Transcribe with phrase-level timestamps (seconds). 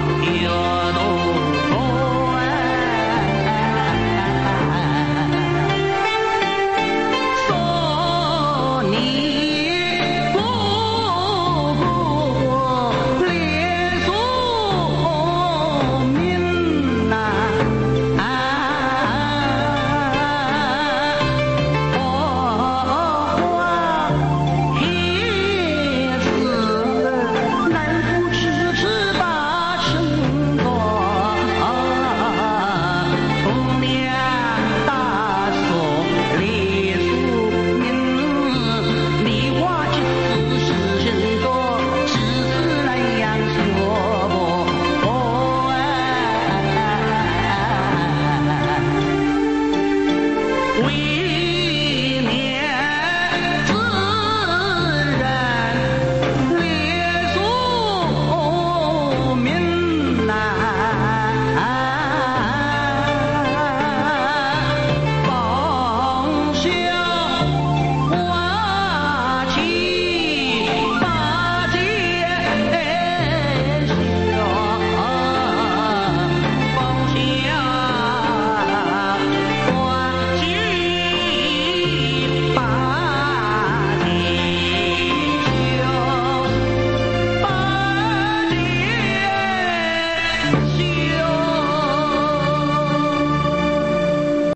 [0.00, 0.69] You.